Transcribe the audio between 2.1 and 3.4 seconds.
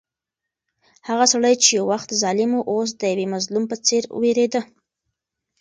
ظالم و، اوس د یو